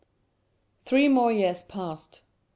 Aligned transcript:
Three 0.83 1.07
more 1.09 1.31
years 1.31 1.61
passed. 1.61 2.23